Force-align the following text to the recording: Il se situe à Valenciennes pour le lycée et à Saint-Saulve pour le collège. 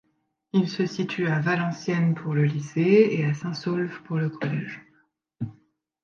Il 0.51 0.67
se 0.67 0.87
situe 0.87 1.27
à 1.27 1.39
Valenciennes 1.41 2.15
pour 2.15 2.33
le 2.33 2.43
lycée 2.43 3.07
et 3.11 3.23
à 3.23 3.35
Saint-Saulve 3.35 4.01
pour 4.05 4.15
le 4.17 4.31
collège. 4.31 4.81